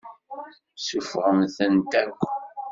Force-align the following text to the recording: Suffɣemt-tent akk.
Suffɣemt-tent 0.85 1.91
akk. 2.01 2.21